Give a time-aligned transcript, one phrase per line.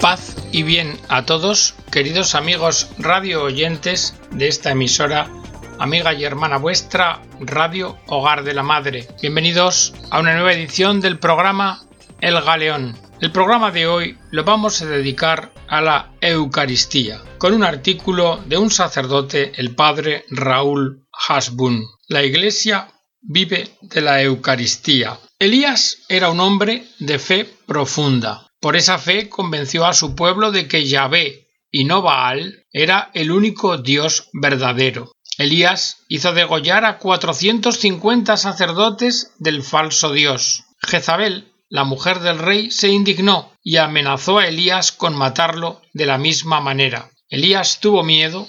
[0.00, 5.30] Paz y bien a todos, queridos amigos radio oyentes de esta emisora,
[5.78, 9.08] amiga y hermana vuestra, Radio Hogar de la Madre.
[9.22, 11.86] Bienvenidos a una nueva edición del programa
[12.20, 12.98] El Galeón.
[13.20, 18.58] El programa de hoy lo vamos a dedicar a la Eucaristía, con un artículo de
[18.58, 21.82] un sacerdote, el padre Raúl Hasbun.
[22.08, 22.88] La Iglesia
[23.22, 25.18] vive de la Eucaristía.
[25.38, 30.66] Elías era un hombre de fe profunda por esa fe convenció a su pueblo de
[30.66, 35.12] que Yahvé y no Baal era el único Dios verdadero.
[35.38, 40.64] Elías hizo degollar a 450 sacerdotes del falso Dios.
[40.80, 46.18] Jezabel, la mujer del rey, se indignó y amenazó a Elías con matarlo de la
[46.18, 47.12] misma manera.
[47.28, 48.48] Elías tuvo miedo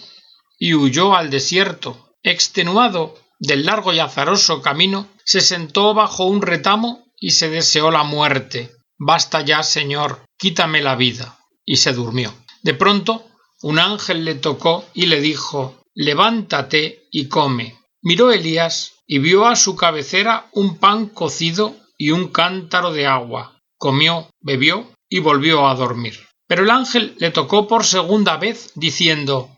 [0.58, 2.10] y huyó al desierto.
[2.24, 8.02] Extenuado del largo y azaroso camino, se sentó bajo un retamo y se deseó la
[8.02, 8.72] muerte.
[8.98, 11.40] Basta ya, Señor, quítame la vida.
[11.66, 12.34] Y se durmió.
[12.64, 13.28] De pronto,
[13.62, 17.78] un ángel le tocó y le dijo Levántate y come.
[18.02, 23.62] Miró Elías y vio a su cabecera un pan cocido y un cántaro de agua.
[23.78, 26.28] Comió, bebió y volvió a dormir.
[26.48, 29.50] Pero el ángel le tocó por segunda vez, diciendo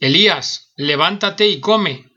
[0.00, 2.10] Elías, levántate y come,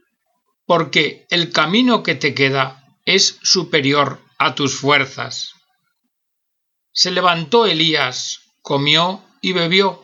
[0.66, 5.54] porque el camino que te queda es superior a tus fuerzas.
[7.00, 10.04] Se levantó Elías, comió y bebió,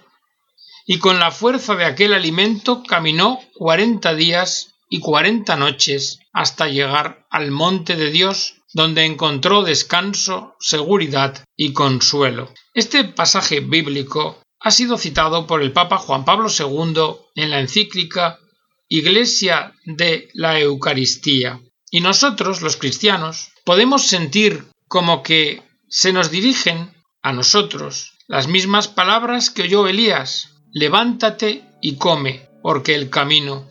[0.85, 7.27] y con la fuerza de aquel alimento caminó cuarenta días y cuarenta noches hasta llegar
[7.29, 12.53] al monte de Dios, donde encontró descanso, seguridad y consuelo.
[12.73, 18.39] Este pasaje bíblico ha sido citado por el Papa Juan Pablo II en la encíclica
[18.87, 21.59] Iglesia de la Eucaristía.
[21.91, 28.87] Y nosotros, los cristianos, podemos sentir como que se nos dirigen a nosotros las mismas
[28.87, 33.65] palabras que oyó Elías levántate y come, porque el camino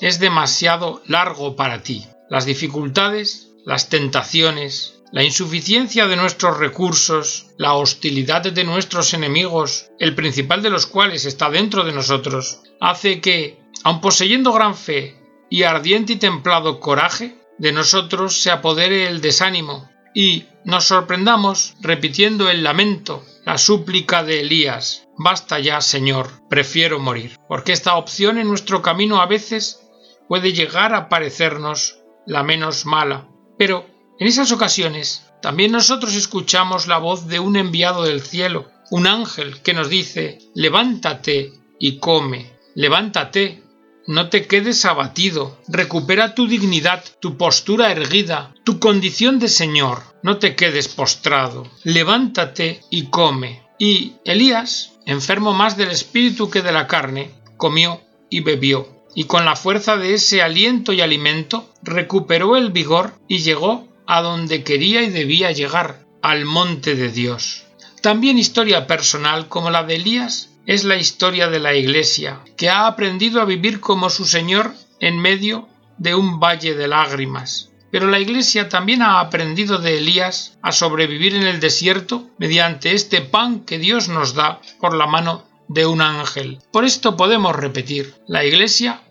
[0.00, 2.06] es demasiado largo para ti.
[2.28, 10.14] Las dificultades, las tentaciones, la insuficiencia de nuestros recursos, la hostilidad de nuestros enemigos, el
[10.14, 15.16] principal de los cuales está dentro de nosotros, hace que, aun poseyendo gran fe
[15.48, 22.48] y ardiente y templado coraje, de nosotros se apodere el desánimo, y nos sorprendamos repitiendo
[22.50, 28.48] el lamento, la súplica de Elías Basta ya, Señor, prefiero morir, porque esta opción en
[28.48, 29.86] nuestro camino a veces
[30.28, 33.28] puede llegar a parecernos la menos mala.
[33.58, 33.84] Pero
[34.18, 39.60] en esas ocasiones también nosotros escuchamos la voz de un enviado del cielo, un ángel
[39.60, 43.62] que nos dice Levántate y come, levántate
[44.06, 50.38] no te quedes abatido, recupera tu dignidad, tu postura erguida, tu condición de Señor, no
[50.38, 53.62] te quedes postrado, levántate y come.
[53.78, 59.44] Y Elías, enfermo más del espíritu que de la carne, comió y bebió, y con
[59.44, 65.02] la fuerza de ese aliento y alimento recuperó el vigor y llegó a donde quería
[65.02, 67.64] y debía llegar, al monte de Dios.
[68.02, 72.86] También historia personal como la de Elías es la historia de la Iglesia, que ha
[72.86, 77.69] aprendido a vivir como su Señor en medio de un valle de lágrimas.
[77.90, 83.20] Pero la Iglesia también ha aprendido de Elías a sobrevivir en el desierto mediante este
[83.20, 86.58] pan que Dios nos da por la mano de un ángel.
[86.72, 89.02] Por esto podemos repetir, la Iglesia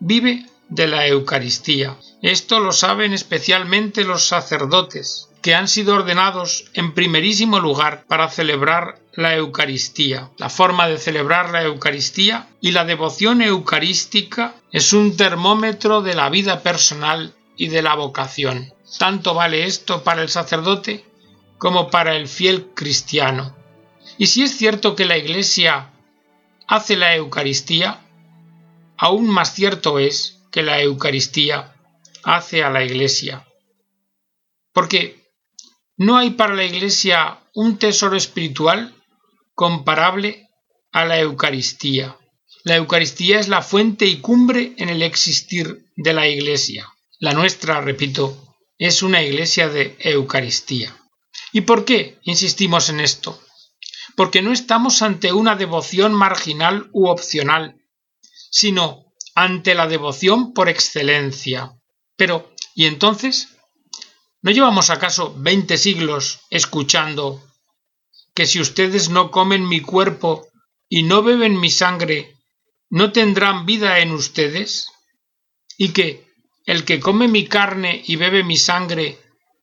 [0.00, 1.96] vive de la Eucaristía.
[2.22, 8.98] Esto lo saben especialmente los sacerdotes, que han sido ordenados en primerísimo lugar para celebrar
[9.12, 10.30] la Eucaristía.
[10.36, 16.28] La forma de celebrar la Eucaristía y la devoción eucarística es un termómetro de la
[16.28, 18.72] vida personal y de la vocación.
[18.98, 21.04] Tanto vale esto para el sacerdote
[21.58, 23.54] como para el fiel cristiano.
[24.16, 25.90] Y si es cierto que la Iglesia
[26.66, 28.00] hace la Eucaristía,
[28.96, 31.74] aún más cierto es que la Eucaristía
[32.22, 33.46] hace a la Iglesia.
[34.72, 35.28] Porque
[35.96, 38.94] no hay para la Iglesia un tesoro espiritual
[39.54, 40.48] comparable
[40.92, 42.16] a la Eucaristía.
[42.62, 46.88] La Eucaristía es la fuente y cumbre en el existir de la Iglesia.
[47.20, 50.96] La nuestra, repito, es una iglesia de Eucaristía.
[51.52, 53.42] ¿Y por qué insistimos en esto?
[54.14, 57.74] Porque no estamos ante una devoción marginal u opcional,
[58.50, 61.72] sino ante la devoción por excelencia.
[62.16, 63.48] Pero, ¿y entonces?
[64.40, 67.42] ¿No llevamos acaso veinte siglos escuchando
[68.32, 70.46] que si ustedes no comen mi cuerpo
[70.88, 72.36] y no beben mi sangre,
[72.90, 74.92] no tendrán vida en ustedes?
[75.76, 76.27] ¿Y que
[76.68, 79.18] el que come mi carne y bebe mi sangre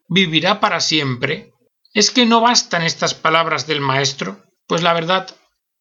[0.10, 1.54] vivirá para siempre?
[1.94, 4.44] ¿Es que no bastan estas palabras del Maestro?
[4.66, 5.28] Pues la verdad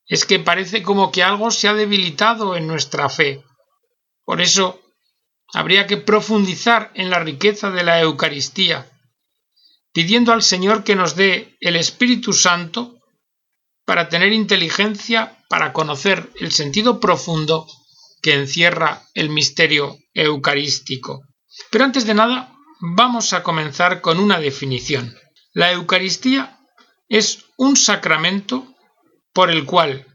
[0.06, 3.42] es que parece como que algo se ha debilitado en nuestra fe.
[4.26, 4.82] Por eso
[5.54, 8.86] habría que profundizar en la riqueza de la Eucaristía,
[9.94, 13.00] pidiendo al Señor que nos dé el Espíritu Santo
[13.86, 17.66] para tener inteligencia para conocer el sentido profundo
[18.20, 21.22] que encierra el misterio eucarístico.
[21.70, 25.14] Pero antes de nada, vamos a comenzar con una definición.
[25.52, 26.58] La Eucaristía
[27.08, 28.66] es un sacramento
[29.32, 30.06] por el cual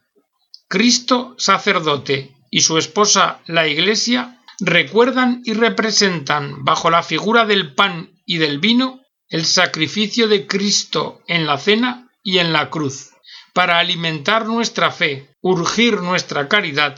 [0.68, 8.12] Cristo sacerdote y su esposa la Iglesia recuerdan y representan bajo la figura del pan
[8.26, 13.12] y del vino el sacrificio de Cristo en la cena y en la cruz,
[13.54, 16.98] para alimentar nuestra fe, urgir nuestra caridad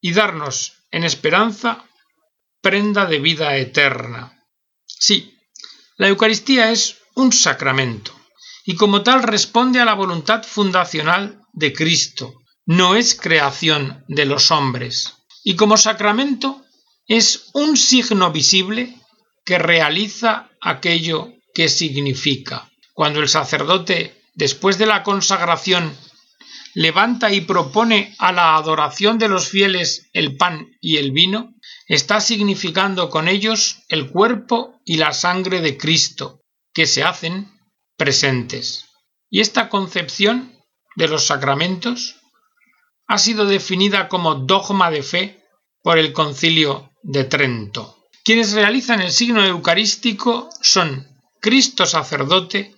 [0.00, 1.84] y darnos en esperanza
[2.60, 4.44] prenda de vida eterna.
[4.86, 5.36] Sí,
[5.96, 8.12] la Eucaristía es un sacramento
[8.64, 12.34] y como tal responde a la voluntad fundacional de Cristo,
[12.66, 15.14] no es creación de los hombres.
[15.42, 16.62] Y como sacramento
[17.06, 18.94] es un signo visible
[19.44, 22.70] que realiza aquello que significa.
[22.92, 25.96] Cuando el sacerdote, después de la consagración,
[26.74, 31.54] levanta y propone a la adoración de los fieles el pan y el vino,
[31.90, 36.40] está significando con ellos el cuerpo y la sangre de Cristo,
[36.72, 37.50] que se hacen
[37.96, 38.86] presentes.
[39.28, 40.56] Y esta concepción
[40.94, 42.14] de los sacramentos
[43.08, 45.42] ha sido definida como dogma de fe
[45.82, 47.96] por el concilio de Trento.
[48.24, 51.08] Quienes realizan el signo eucarístico son
[51.40, 52.72] Cristo sacerdote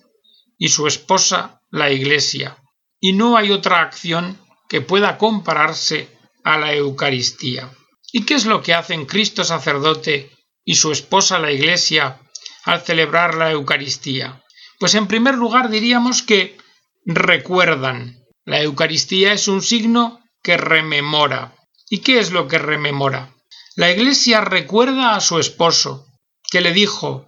[0.56, 2.56] y su esposa la Iglesia,
[2.98, 4.38] y no hay otra acción
[4.70, 6.08] que pueda compararse
[6.44, 7.70] a la Eucaristía.
[8.12, 10.30] ¿Y qué es lo que hacen Cristo sacerdote
[10.64, 12.20] y su esposa la Iglesia
[12.64, 14.44] al celebrar la Eucaristía?
[14.78, 16.58] Pues en primer lugar diríamos que
[17.06, 18.18] recuerdan.
[18.44, 21.54] La Eucaristía es un signo que rememora.
[21.88, 23.34] ¿Y qué es lo que rememora?
[23.76, 26.06] La Iglesia recuerda a su esposo,
[26.50, 27.26] que le dijo,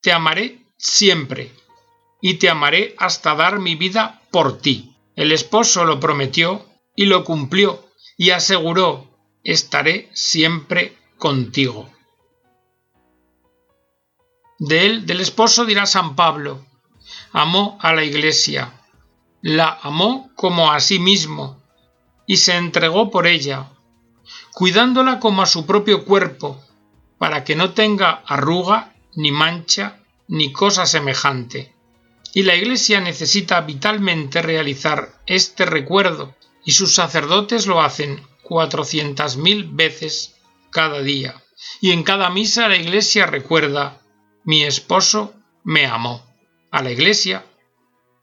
[0.00, 1.52] Te amaré siempre,
[2.20, 4.94] y te amaré hasta dar mi vida por ti.
[5.16, 6.64] El esposo lo prometió
[6.94, 9.07] y lo cumplió, y aseguró,
[9.44, 11.90] Estaré siempre contigo.
[14.58, 16.66] De él, del esposo, dirá San Pablo,
[17.32, 18.72] amó a la iglesia,
[19.40, 21.62] la amó como a sí mismo,
[22.26, 23.70] y se entregó por ella,
[24.52, 26.62] cuidándola como a su propio cuerpo,
[27.18, 31.74] para que no tenga arruga, ni mancha, ni cosa semejante.
[32.34, 39.64] Y la Iglesia necesita vitalmente realizar este recuerdo, y sus sacerdotes lo hacen cuatrocientas mil
[39.64, 40.36] veces
[40.70, 41.42] cada día.
[41.80, 44.00] Y en cada misa la Iglesia recuerda
[44.44, 45.34] mi esposo
[45.64, 46.26] me amó.
[46.70, 47.44] A la Iglesia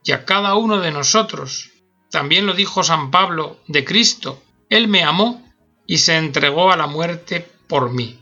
[0.04, 1.72] y a cada uno de nosotros.
[2.12, 4.42] También lo dijo San Pablo de Cristo.
[4.70, 5.44] Él me amó
[5.88, 8.20] y se entregó a la muerte por mí.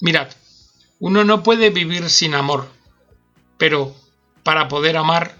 [0.00, 0.28] Mirad,
[0.98, 2.68] uno no puede vivir sin amor,
[3.58, 3.94] pero
[4.42, 5.36] para poder amar,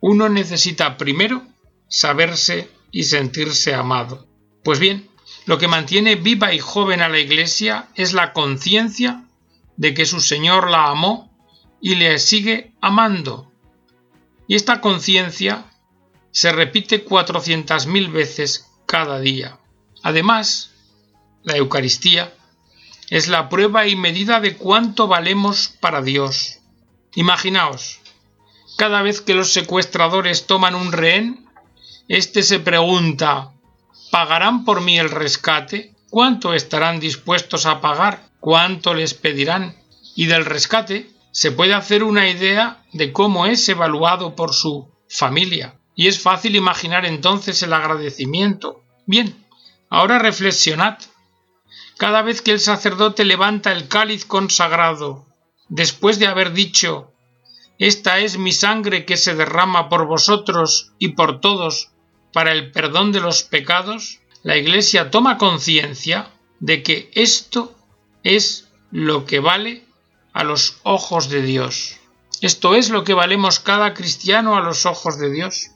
[0.00, 1.42] uno necesita primero
[1.88, 4.26] saberse y sentirse amado.
[4.62, 5.07] Pues bien,
[5.46, 9.24] lo que mantiene viva y joven a la Iglesia es la conciencia
[9.76, 11.30] de que su Señor la amó
[11.80, 13.50] y le sigue amando.
[14.46, 15.64] Y esta conciencia
[16.32, 19.58] se repite cuatrocientas mil veces cada día.
[20.02, 20.72] Además,
[21.42, 22.34] la Eucaristía
[23.10, 26.58] es la prueba y medida de cuánto valemos para Dios.
[27.14, 28.00] Imaginaos,
[28.76, 31.48] cada vez que los secuestradores toman un rehén,
[32.06, 33.52] éste se pregunta
[34.10, 35.94] ¿Pagarán por mí el rescate?
[36.10, 38.28] ¿Cuánto estarán dispuestos a pagar?
[38.40, 39.76] cuánto les pedirán,
[40.14, 45.78] y del rescate se puede hacer una idea de cómo es evaluado por su familia,
[45.94, 48.82] y es fácil imaginar entonces el agradecimiento.
[49.06, 49.44] Bien,
[49.90, 50.98] ahora reflexionad.
[51.96, 55.26] Cada vez que el sacerdote levanta el cáliz consagrado,
[55.68, 57.12] después de haber dicho
[57.78, 61.90] Esta es mi sangre que se derrama por vosotros y por todos
[62.32, 66.30] para el perdón de los pecados, la Iglesia toma conciencia
[66.60, 67.76] de que esto
[68.22, 69.84] es lo que vale
[70.32, 71.96] a los ojos de Dios.
[72.40, 75.70] Esto es lo que valemos cada cristiano a los ojos de Dios.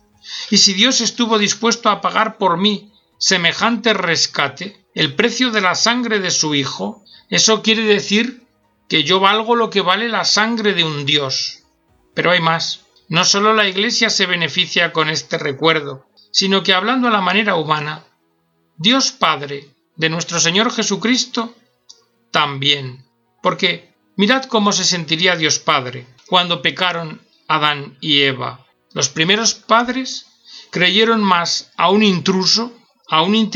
[0.50, 5.74] Y si Dios estuvo dispuesto a pagar por mí semejante rescate, el precio de la
[5.74, 8.42] sangre de su Hijo, eso quiere decir
[8.88, 11.64] que yo valgo lo que vale la sangre de un Dios.
[12.14, 12.80] Pero hay más.
[13.08, 17.54] No solo la Iglesia se beneficia con este recuerdo, sino que hablando a la manera
[17.56, 18.04] humana,
[18.76, 21.54] Dios Padre de nuestro Señor Jesucristo
[22.30, 23.04] también.
[23.42, 28.66] Porque mirad cómo se sentiría Dios Padre cuando pecaron Adán y Eva.
[28.92, 30.26] Los primeros padres
[30.70, 32.72] creyeron más a un intruso,
[33.08, 33.50] a un,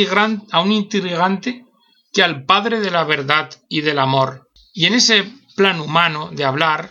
[0.52, 1.64] a un intrigante,
[2.12, 4.50] que al Padre de la verdad y del amor.
[4.73, 6.90] Y en ese plan humano de hablar,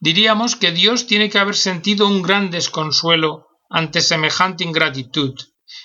[0.00, 5.34] diríamos que Dios tiene que haber sentido un gran desconsuelo ante semejante ingratitud,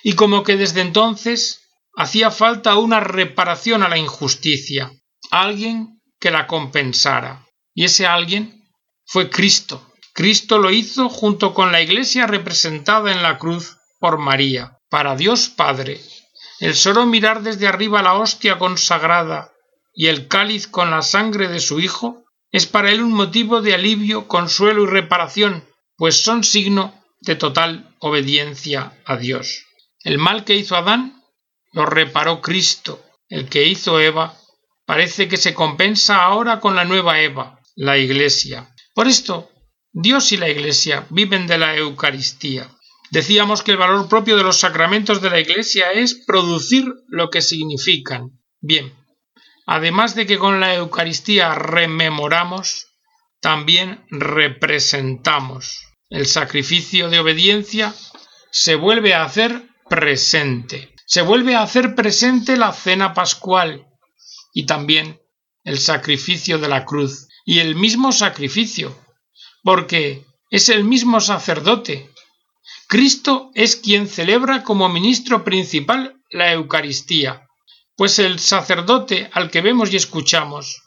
[0.03, 1.61] y como que desde entonces
[1.95, 4.91] hacía falta una reparación a la injusticia,
[5.31, 7.45] alguien que la compensara.
[7.73, 8.63] Y ese alguien
[9.05, 9.93] fue Cristo.
[10.13, 14.79] Cristo lo hizo junto con la Iglesia representada en la cruz por María.
[14.89, 16.01] Para Dios Padre,
[16.59, 19.51] el solo mirar desde arriba la hostia consagrada
[19.93, 23.73] y el cáliz con la sangre de su Hijo es para él un motivo de
[23.73, 25.65] alivio, consuelo y reparación,
[25.97, 26.93] pues son signo
[27.27, 29.65] de total obediencia a Dios.
[30.03, 31.21] El mal que hizo Adán
[31.73, 33.03] lo reparó Cristo.
[33.29, 34.35] El que hizo Eva
[34.85, 38.73] parece que se compensa ahora con la nueva Eva, la Iglesia.
[38.95, 39.51] Por esto,
[39.91, 42.69] Dios y la Iglesia viven de la Eucaristía.
[43.11, 47.41] Decíamos que el valor propio de los sacramentos de la Iglesia es producir lo que
[47.41, 48.39] significan.
[48.61, 48.93] Bien,
[49.65, 52.87] además de que con la Eucaristía rememoramos,
[53.41, 55.86] también representamos.
[56.09, 57.93] El sacrificio de obediencia
[58.49, 60.95] se vuelve a hacer presente.
[61.05, 63.85] Se vuelve a hacer presente la cena pascual
[64.53, 65.19] y también
[65.65, 68.97] el sacrificio de la cruz y el mismo sacrificio,
[69.63, 72.09] porque es el mismo sacerdote.
[72.87, 77.49] Cristo es quien celebra como ministro principal la Eucaristía,
[77.97, 80.83] pues el sacerdote al que vemos y escuchamos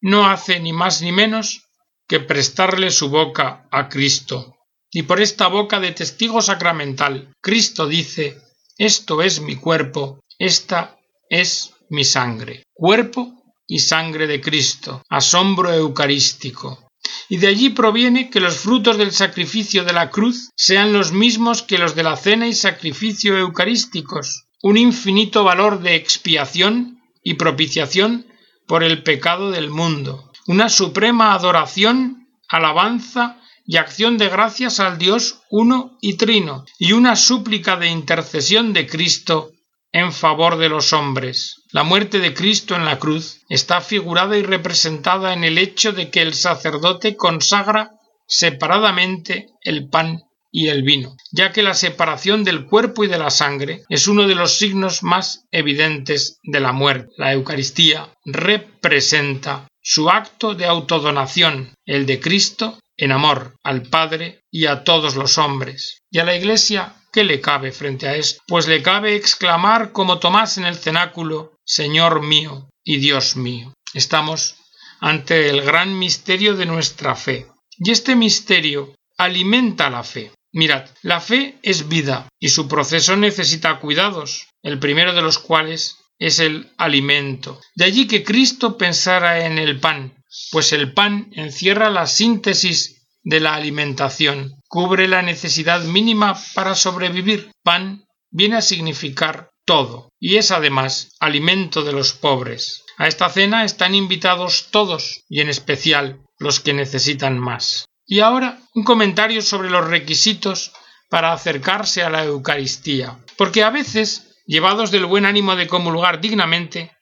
[0.00, 1.62] no hace ni más ni menos
[2.08, 4.53] que prestarle su boca a Cristo
[4.94, 7.34] y por esta boca de testigo sacramental.
[7.42, 8.40] Cristo dice,
[8.78, 10.96] esto es mi cuerpo, esta
[11.28, 12.62] es mi sangre.
[12.72, 16.86] Cuerpo y sangre de Cristo, asombro eucarístico.
[17.28, 21.62] Y de allí proviene que los frutos del sacrificio de la cruz sean los mismos
[21.62, 28.26] que los de la cena y sacrificio eucarísticos, un infinito valor de expiación y propiciación
[28.68, 35.40] por el pecado del mundo, una suprema adoración, alabanza y acción de gracias al Dios
[35.50, 39.50] uno y trino, y una súplica de intercesión de Cristo
[39.92, 41.62] en favor de los hombres.
[41.70, 46.10] La muerte de Cristo en la cruz está figurada y representada en el hecho de
[46.10, 47.92] que el sacerdote consagra
[48.26, 53.30] separadamente el pan y el vino, ya que la separación del cuerpo y de la
[53.30, 57.10] sangre es uno de los signos más evidentes de la muerte.
[57.16, 64.66] La Eucaristía representa su acto de autodonación, el de Cristo, en amor al Padre y
[64.66, 66.02] a todos los hombres.
[66.10, 68.42] Y a la Iglesia, ¿qué le cabe frente a esto?
[68.46, 73.72] Pues le cabe exclamar como Tomás en el cenáculo, Señor mío y Dios mío.
[73.94, 74.56] Estamos
[75.00, 77.46] ante el gran misterio de nuestra fe.
[77.76, 80.32] Y este misterio alimenta la fe.
[80.52, 85.98] Mirad, la fe es vida y su proceso necesita cuidados, el primero de los cuales
[86.18, 87.60] es el alimento.
[87.74, 90.14] De allí que Cristo pensara en el pan,
[90.50, 97.50] pues el pan encierra la síntesis de la alimentación, cubre la necesidad mínima para sobrevivir.
[97.62, 102.84] Pan viene a significar todo y es además alimento de los pobres.
[102.98, 107.86] A esta cena están invitados todos y en especial los que necesitan más.
[108.06, 110.72] Y ahora un comentario sobre los requisitos
[111.08, 116.92] para acercarse a la Eucaristía, porque a veces, llevados del buen ánimo de comulgar dignamente,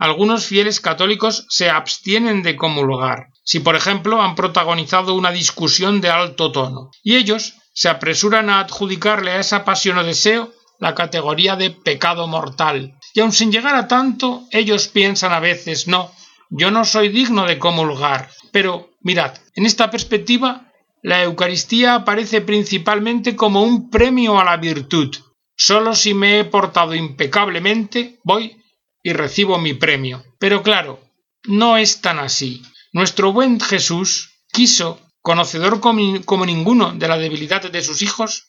[0.00, 6.08] algunos fieles católicos se abstienen de comulgar, si por ejemplo han protagonizado una discusión de
[6.08, 11.54] alto tono, y ellos se apresuran a adjudicarle a esa pasión o deseo la categoría
[11.54, 12.96] de pecado mortal.
[13.12, 16.10] Y aun sin llegar a tanto, ellos piensan a veces, no,
[16.48, 18.30] yo no soy digno de comulgar.
[18.52, 25.14] Pero, mirad, en esta perspectiva, la Eucaristía aparece principalmente como un premio a la virtud.
[25.54, 28.59] Solo si me he portado impecablemente, voy
[29.02, 30.24] y recibo mi premio.
[30.38, 31.00] Pero claro,
[31.44, 32.62] no es tan así.
[32.92, 38.48] Nuestro buen Jesús quiso, conocedor como ninguno de la debilidad de sus hijos,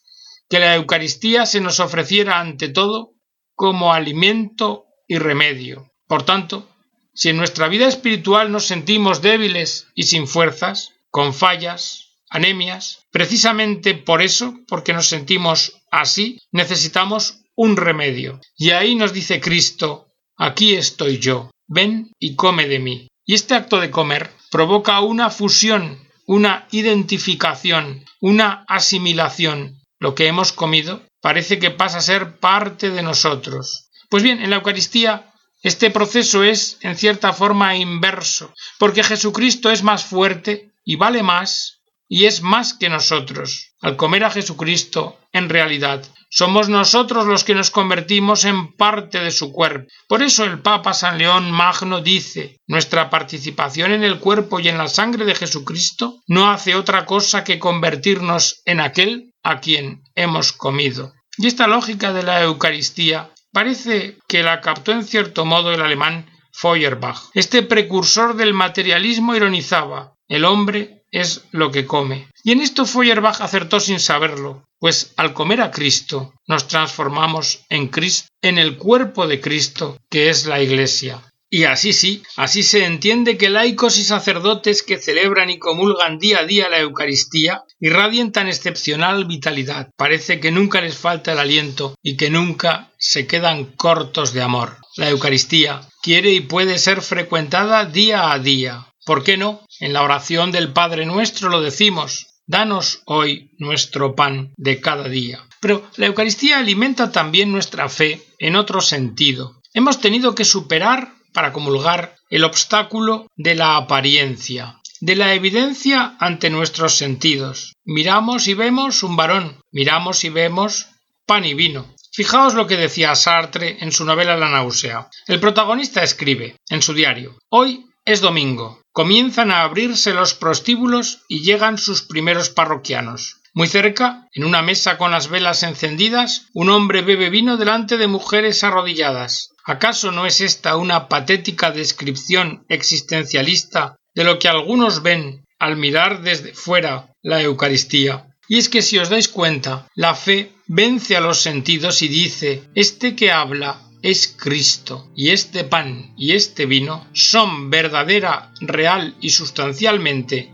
[0.50, 3.14] que la Eucaristía se nos ofreciera ante todo
[3.56, 5.92] como alimento y remedio.
[6.08, 6.68] Por tanto,
[7.14, 13.94] si en nuestra vida espiritual nos sentimos débiles y sin fuerzas, con fallas, anemias, precisamente
[13.94, 18.40] por eso, porque nos sentimos así, necesitamos un remedio.
[18.58, 20.11] Y ahí nos dice Cristo,
[20.44, 23.08] Aquí estoy yo, ven y come de mí.
[23.28, 29.84] Y este acto de comer provoca una fusión, una identificación, una asimilación.
[30.00, 33.92] Lo que hemos comido parece que pasa a ser parte de nosotros.
[34.10, 35.32] Pues bien, en la Eucaristía
[35.62, 41.84] este proceso es, en cierta forma, inverso, porque Jesucristo es más fuerte y vale más
[42.10, 43.76] y es más que nosotros.
[43.80, 49.32] Al comer a Jesucristo, en realidad, somos nosotros los que nos convertimos en parte de
[49.32, 49.92] su cuerpo.
[50.08, 54.78] Por eso el Papa San León Magno dice, nuestra participación en el cuerpo y en
[54.78, 60.54] la sangre de Jesucristo no hace otra cosa que convertirnos en aquel a quien hemos
[60.54, 61.14] comido.
[61.38, 66.30] Y esta lógica de la Eucaristía parece que la captó en cierto modo el alemán
[66.54, 67.30] Feuerbach.
[67.34, 72.30] Este precursor del materialismo ironizaba, el hombre es lo que come.
[72.44, 77.90] Y en esto Feuerbach acertó sin saberlo, pues al comer a Cristo nos transformamos en
[77.90, 81.22] Cristo, en el cuerpo de Cristo, que es la Iglesia.
[81.54, 86.40] Y así sí, así se entiende que laicos y sacerdotes que celebran y comulgan día
[86.40, 89.90] a día la Eucaristía irradian tan excepcional vitalidad.
[89.98, 94.78] Parece que nunca les falta el aliento y que nunca se quedan cortos de amor.
[94.96, 98.88] La Eucaristía quiere y puede ser frecuentada día a día.
[99.06, 99.66] ¿Por qué no?
[99.80, 102.28] En la oración del Padre nuestro lo decimos.
[102.46, 105.48] Danos hoy nuestro pan de cada día.
[105.60, 109.62] Pero la Eucaristía alimenta también nuestra fe en otro sentido.
[109.74, 116.50] Hemos tenido que superar para comulgar el obstáculo de la apariencia, de la evidencia ante
[116.50, 117.74] nuestros sentidos.
[117.86, 120.88] Miramos y vemos un varón, miramos y vemos
[121.26, 121.96] pan y vino.
[122.14, 125.10] Fijaos lo que decía Sartre en su novela La náusea.
[125.28, 128.82] El protagonista escribe en su diario Hoy es domingo.
[128.92, 133.38] Comienzan a abrirse los prostíbulos y llegan sus primeros parroquianos.
[133.54, 138.08] Muy cerca, en una mesa con las velas encendidas, un hombre bebe vino delante de
[138.08, 139.50] mujeres arrodilladas.
[139.66, 146.22] ¿Acaso no es esta una patética descripción existencialista de lo que algunos ven al mirar
[146.22, 148.28] desde fuera la Eucaristía?
[148.48, 152.64] Y es que si os dais cuenta, la fe vence a los sentidos y dice,
[152.74, 159.30] este que habla es Cristo, y este pan y este vino son verdadera, real y
[159.30, 160.52] sustancialmente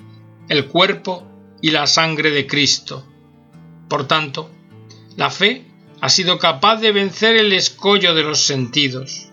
[0.50, 1.24] el cuerpo
[1.62, 3.06] y la sangre de Cristo.
[3.88, 4.50] Por tanto,
[5.16, 5.66] la fe
[6.02, 9.30] ha sido capaz de vencer el escollo de los sentidos.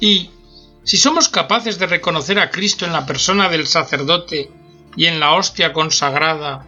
[0.00, 0.30] Y,
[0.84, 4.50] si somos capaces de reconocer a Cristo en la persona del sacerdote
[4.96, 6.66] y en la hostia consagrada,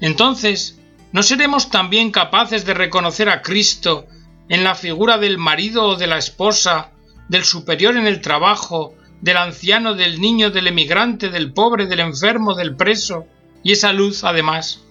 [0.00, 0.78] entonces,
[1.12, 4.06] ¿no seremos también capaces de reconocer a Cristo
[4.48, 6.90] en la figura del marido o de la esposa,
[7.28, 12.54] del superior en el trabajo, del anciano, del niño, del emigrante, del pobre, del enfermo,
[12.54, 13.26] del preso?
[13.62, 14.82] Y esa luz, además,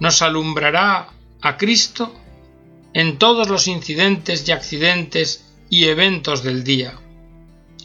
[0.00, 1.08] nos alumbrará
[1.40, 2.12] a Cristo
[2.92, 6.98] en todos los incidentes y accidentes y eventos del día.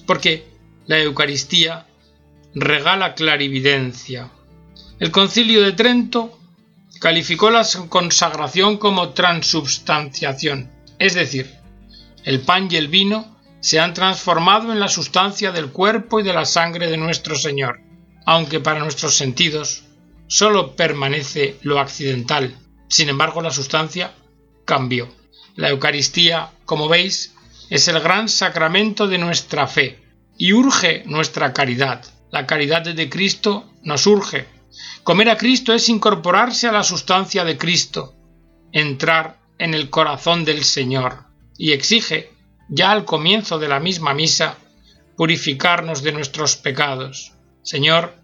[0.08, 0.48] Porque
[0.88, 1.86] la Eucaristía
[2.56, 4.32] regala clarividencia.
[5.00, 6.38] El concilio de Trento
[7.00, 10.70] calificó la consagración como transubstanciación,
[11.02, 11.52] es decir,
[12.24, 16.34] el pan y el vino se han transformado en la sustancia del cuerpo y de
[16.34, 17.80] la sangre de nuestro Señor,
[18.26, 19.84] aunque para nuestros sentidos
[20.28, 22.56] sólo permanece lo accidental,
[22.92, 24.12] sin embargo, la sustancia
[24.66, 25.08] cambió.
[25.56, 27.34] La Eucaristía, como veis,
[27.70, 29.98] es el gran sacramento de nuestra fe
[30.38, 32.04] y urge nuestra caridad.
[32.32, 34.46] La caridad de Cristo nos urge.
[35.04, 38.14] Comer a Cristo es incorporarse a la sustancia de Cristo,
[38.74, 42.32] entrar en el corazón del Señor y exige,
[42.67, 44.58] ya al comienzo de la misma misa,
[45.15, 47.34] purificarnos de nuestros pecados.
[47.62, 48.15] Señor,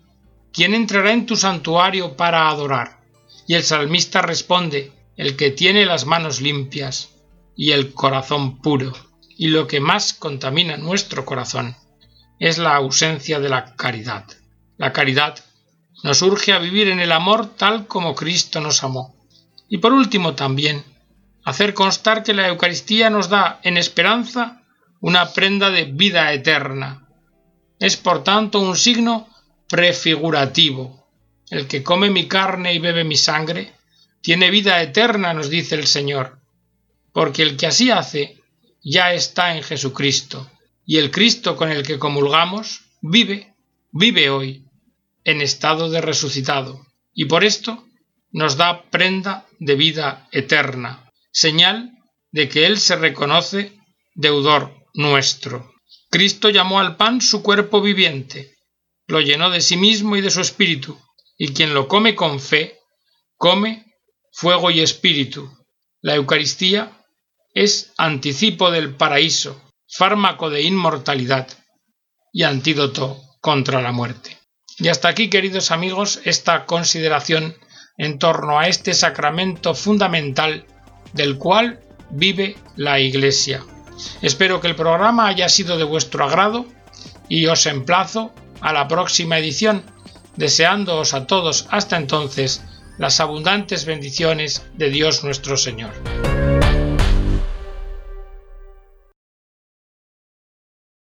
[0.52, 3.02] ¿quién entrará en tu santuario para adorar?
[3.48, 7.12] Y el salmista responde, el que tiene las manos limpias
[7.56, 8.94] y el corazón puro.
[9.38, 11.76] Y lo que más contamina nuestro corazón
[12.40, 14.26] es la ausencia de la caridad.
[14.78, 15.38] La caridad
[16.04, 19.16] nos urge a vivir en el amor tal como Cristo nos amó.
[19.70, 20.84] Y por último también,
[21.48, 24.64] hacer constar que la Eucaristía nos da en esperanza
[25.00, 27.08] una prenda de vida eterna.
[27.80, 29.30] Es por tanto un signo
[29.70, 31.08] prefigurativo,
[31.50, 33.72] el que come mi carne y bebe mi sangre,
[34.20, 36.42] tiene vida eterna, nos dice el Señor,
[37.14, 38.42] porque el que así hace
[38.84, 40.52] ya está en Jesucristo,
[40.86, 43.54] y el Cristo con el que comulgamos vive,
[43.94, 44.66] vive hoy,
[45.24, 47.86] en estado de resucitado, y por esto
[48.34, 51.07] nos da prenda de vida eterna,
[51.38, 51.92] señal
[52.32, 53.80] de que Él se reconoce
[54.16, 55.72] deudor nuestro.
[56.10, 58.56] Cristo llamó al pan su cuerpo viviente,
[59.06, 61.00] lo llenó de sí mismo y de su espíritu,
[61.38, 62.80] y quien lo come con fe,
[63.36, 63.86] come
[64.32, 65.48] fuego y espíritu.
[66.02, 67.06] La Eucaristía
[67.54, 71.48] es anticipo del paraíso, fármaco de inmortalidad
[72.34, 74.40] y antídoto contra la muerte.
[74.80, 77.56] Y hasta aquí, queridos amigos, esta consideración
[78.00, 80.66] en torno a este sacramento fundamental
[81.18, 83.64] del cual vive la Iglesia.
[84.22, 86.66] Espero que el programa haya sido de vuestro agrado
[87.28, 89.84] y os emplazo a la próxima edición
[90.36, 92.62] deseándoos a todos hasta entonces
[92.98, 95.92] las abundantes bendiciones de Dios nuestro Señor.